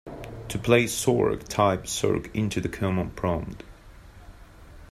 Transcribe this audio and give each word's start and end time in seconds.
To 0.47 0.57
play 0.57 0.85
Zork, 0.85 1.47
type 1.47 1.83
"zork" 1.83 2.31
into 2.33 2.59
the 2.59 2.67
command 2.67 3.15
prompt. 3.15 3.63